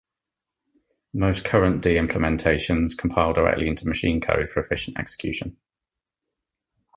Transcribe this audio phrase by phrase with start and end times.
[1.13, 5.57] Most current D implementations compile directly into machine code for efficient execution.